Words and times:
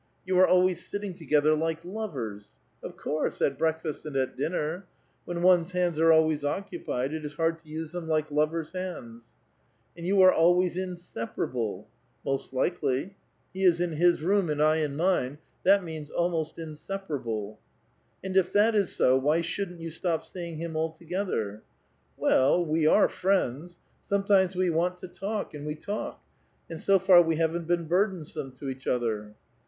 *' 0.15 0.25
You 0.25 0.39
are 0.39 0.47
always 0.47 0.83
sitting 0.83 1.13
together 1.13 1.53
like 1.53 1.85
lovers! 1.85 2.53
"Of 2.81 2.97
course. 2.97 3.39
At 3.39 3.59
breakfast 3.59 4.03
and 4.03 4.15
at 4.15 4.35
dinner. 4.35 4.87
When 5.25 5.43
one's 5.43 5.73
bands 5.73 5.99
are 5.99 6.11
always 6.11 6.43
occupied, 6.43 7.13
it 7.13 7.23
is 7.23 7.35
hard 7.35 7.59
to 7.59 7.69
use 7.69 7.91
them 7.91 8.07
like 8.07 8.31
lovers' 8.31 8.71
bands." 8.71 9.29
*' 9.63 9.95
And 9.95 10.03
you 10.07 10.19
are 10.23 10.33
always 10.33 10.75
inseparable!"" 10.75 11.87
Most 12.25 12.51
likely. 12.51 13.15
He 13.53 13.63
is 13.63 13.79
in 13.79 13.91
his 13.91 14.23
room 14.23 14.49
and 14.49 14.59
I 14.59 14.77
in 14.77 14.95
mine; 14.95 15.37
that 15.65 15.83
means 15.83 16.09
almost 16.09 16.57
inseparable." 16.57 17.59
And 18.23 18.35
if 18.35 18.51
that 18.53 18.73
is 18.73 18.91
so, 18.95 19.19
why 19.19 19.41
shouldn't 19.41 19.81
you 19.81 19.91
stop 19.91 20.23
seeing 20.25 20.57
him 20.57 20.75
altogether?" 20.75 21.61
'* 21.89 22.17
Well 22.17 22.65
[c2a], 22.65 22.67
we 22.67 22.87
are 22.87 23.07
friends; 23.07 23.77
sometimes 24.01 24.55
we 24.55 24.71
want 24.71 24.97
to 24.97 25.07
talk, 25.07 25.53
and 25.53 25.63
we 25.63 25.75
talk, 25.75 26.19
and 26.71 26.81
so 26.81 26.97
far 26.97 27.21
we 27.21 27.35
haven't 27.35 27.67
been 27.67 27.83
burdensome 27.85 28.51
to 28.53 28.67
each 28.67 28.87
other." 28.87 29.35